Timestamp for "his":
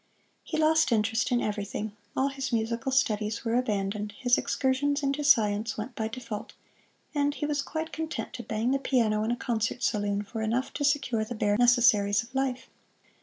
2.29-2.51, 4.17-4.35